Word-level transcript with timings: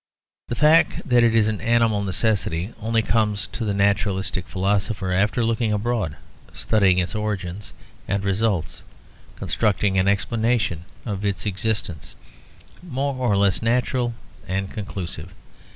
The 0.47 0.55
fact 0.55 1.07
that 1.07 1.21
it 1.21 1.35
is 1.35 1.47
an 1.47 1.61
animal 1.61 2.01
necessity 2.01 2.73
only 2.81 3.03
comes 3.03 3.45
to 3.45 3.63
the 3.63 3.73
naturalistic 3.75 4.47
philosopher 4.47 5.11
after 5.11 5.45
looking 5.45 5.71
abroad, 5.71 6.17
studying 6.53 6.97
its 6.97 7.13
origins 7.13 7.71
and 8.07 8.23
results, 8.23 8.81
constructing 9.35 9.99
an 9.99 10.07
explanation 10.07 10.85
of 11.05 11.23
its 11.23 11.45
existence, 11.45 12.15
more 12.81 13.13
or 13.13 13.37
less 13.37 13.61
natural 13.61 14.15
and 14.47 14.71
conclusive. 14.71 15.35